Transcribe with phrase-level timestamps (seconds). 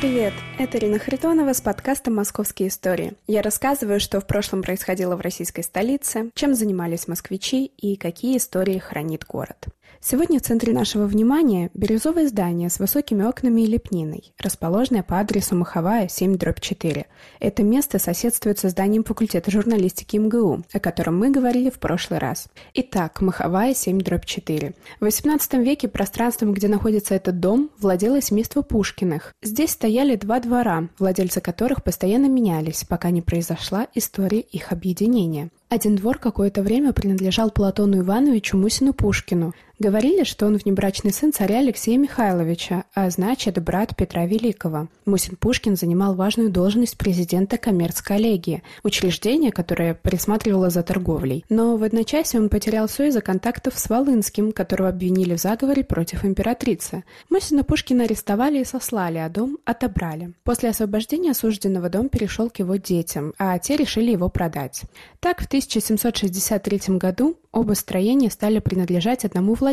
[0.00, 0.32] привет!
[0.60, 3.14] Это Ирина Харитонова с подкастом «Московские истории».
[3.26, 8.76] Я рассказываю, что в прошлом происходило в российской столице, чем занимались москвичи и какие истории
[8.76, 9.68] хранит город.
[10.02, 15.54] Сегодня в центре нашего внимания бирюзовое здание с высокими окнами и лепниной, расположенное по адресу
[15.54, 17.04] Маховая, 7-4.
[17.38, 22.48] Это место соседствует со зданием факультета журналистики МГУ, о котором мы говорили в прошлый раз.
[22.72, 24.74] Итак, Маховая, 7-4.
[25.00, 29.34] В XVIII веке пространством, где находится этот дом, владело семейство Пушкиных.
[29.42, 35.50] Здесь стояли два двора, владельцы которых постоянно менялись, пока не произошла история их объединения.
[35.68, 39.54] Один двор какое-то время принадлежал Платону Ивановичу Мусину Пушкину.
[39.80, 44.88] Говорили, что он внебрачный сын царя Алексея Михайловича, а значит, брат Петра Великого.
[45.06, 51.46] Мусин Пушкин занимал важную должность президента коммерц-коллегии, учреждения, которое присматривало за торговлей.
[51.48, 56.26] Но в одночасье он потерял все из-за контактов с Волынским, которого обвинили в заговоре против
[56.26, 57.04] императрицы.
[57.30, 60.34] Мусина Пушкина арестовали и сослали, а дом отобрали.
[60.44, 64.82] После освобождения осужденного дом перешел к его детям, а те решили его продать.
[65.20, 69.69] Так, в 1763 году оба строения стали принадлежать одному владельцу,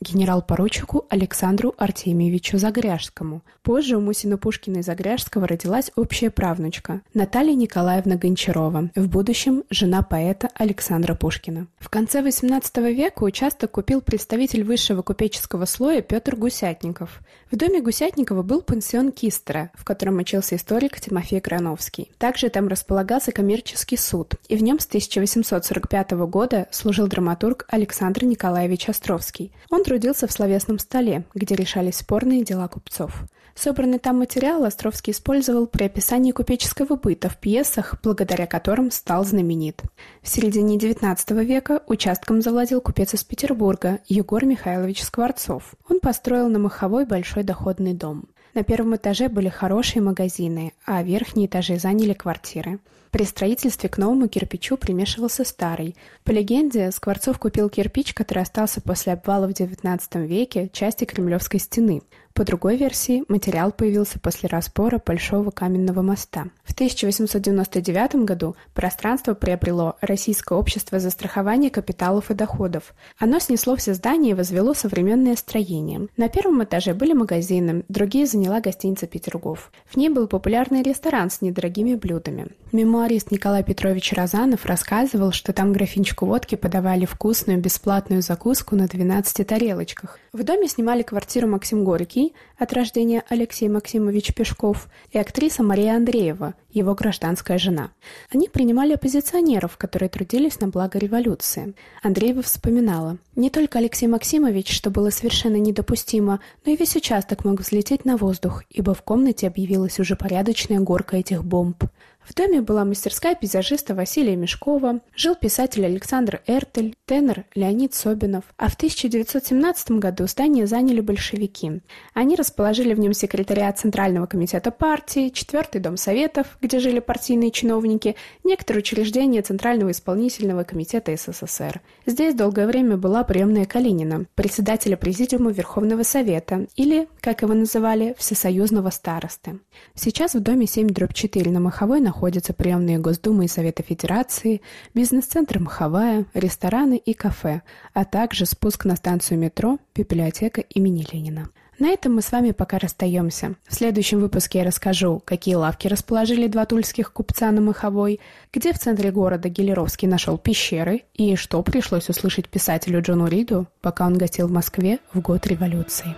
[0.00, 3.42] генерал-поручику Александру Артемьевичу Загряжскому.
[3.62, 10.02] Позже у Мусина Пушкина и Загряжского родилась общая правнучка Наталья Николаевна Гончарова, в будущем жена
[10.02, 11.66] поэта Александра Пушкина.
[11.78, 17.20] В конце XVIII века участок купил представитель высшего купеческого слоя Петр Гусятников.
[17.50, 22.10] В доме Гусятникова был пансион Кистера, в котором учился историк Тимофей Грановский.
[22.18, 28.24] Также там располагался коммерческий суд, и в нем с 1000 1845 года служил драматург Александр
[28.24, 29.27] Николаевич Островский.
[29.70, 33.24] Он трудился в словесном столе, где решались спорные дела купцов.
[33.54, 39.82] Собранный там материал Островский использовал при описании купеческого быта в пьесах, благодаря которым стал знаменит.
[40.22, 45.74] В середине XIX века участком завладел купец из Петербурга Егор Михайлович Скворцов.
[45.88, 48.26] Он построил на Маховой большой доходный дом.
[48.58, 52.80] На первом этаже были хорошие магазины, а верхние этажи заняли квартиры.
[53.12, 55.94] При строительстве к новому кирпичу примешивался старый.
[56.24, 62.02] По легенде, Скворцов купил кирпич, который остался после обвала в XIX веке части Кремлевской стены.
[62.38, 66.46] По другой версии, материал появился после распора Большого каменного моста.
[66.62, 72.94] В 1899 году пространство приобрело Российское общество застрахования капиталов и доходов.
[73.18, 76.06] Оно снесло все здания и возвело современное строение.
[76.16, 79.72] На первом этаже были магазины, другие заняла гостиница «Петергоф».
[79.86, 82.46] В ней был популярный ресторан с недорогими блюдами.
[82.70, 89.44] Мемуарист Николай Петрович Розанов рассказывал, что там графинчику водки подавали вкусную бесплатную закуску на 12
[89.44, 90.20] тарелочках.
[90.32, 96.54] В доме снимали квартиру Максим Горький, от рождения Алексей Максимович Пешков, и актриса Мария Андреева,
[96.70, 97.90] его гражданская жена.
[98.30, 101.74] Они принимали оппозиционеров, которые трудились на благо революции.
[102.02, 107.60] Андреева вспоминала, не только Алексей Максимович, что было совершенно недопустимо, но и весь участок мог
[107.60, 111.84] взлететь на воздух, ибо в комнате объявилась уже порядочная горка этих бомб.
[112.28, 118.44] В доме была мастерская пейзажиста Василия Мешкова, жил писатель Александр Эртель, тенор Леонид Собинов.
[118.58, 121.80] А в 1917 году здание заняли большевики.
[122.12, 128.14] Они расположили в нем секретариат Центрального комитета партии, четвертый дом советов, где жили партийные чиновники,
[128.44, 131.80] некоторые учреждения Центрального исполнительного комитета СССР.
[132.04, 138.90] Здесь долгое время была приемная Калинина, председателя Президиума Верховного Совета, или, как его называли, Всесоюзного
[138.90, 139.60] старосты.
[139.94, 144.60] Сейчас в доме 7-4 на Маховой находится находятся приемные Госдумы и Совета Федерации,
[144.92, 147.62] бизнес-центр Маховая, рестораны и кафе,
[147.94, 151.48] а также спуск на станцию метро, библиотека имени Ленина.
[151.78, 153.54] На этом мы с вами пока расстаемся.
[153.68, 158.18] В следующем выпуске я расскажу, какие лавки расположили два тульских купца на Маховой,
[158.52, 164.06] где в центре города Гелеровский нашел пещеры и что пришлось услышать писателю Джону Риду, пока
[164.06, 166.16] он гостил в Москве в год революции.